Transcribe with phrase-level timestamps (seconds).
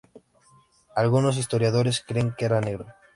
[0.95, 2.87] Algunos historiadores creen que era negro.